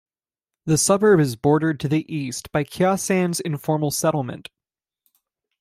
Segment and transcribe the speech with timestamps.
[0.65, 4.49] The suburb is bordered to the east by Kya Sands Informal Settlement.